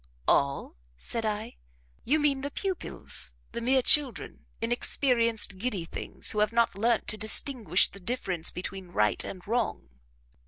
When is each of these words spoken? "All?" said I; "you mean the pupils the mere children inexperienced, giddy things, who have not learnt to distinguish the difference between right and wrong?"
"All?" 0.27 0.77
said 0.97 1.27
I; 1.27 1.57
"you 2.05 2.17
mean 2.19 2.41
the 2.41 2.49
pupils 2.49 3.35
the 3.51 3.61
mere 3.61 3.83
children 3.83 4.47
inexperienced, 4.59 5.59
giddy 5.59 5.85
things, 5.85 6.31
who 6.31 6.39
have 6.39 6.51
not 6.51 6.73
learnt 6.75 7.07
to 7.09 7.17
distinguish 7.19 7.87
the 7.87 7.99
difference 7.99 8.49
between 8.49 8.87
right 8.87 9.23
and 9.23 9.45
wrong?" 9.47 9.89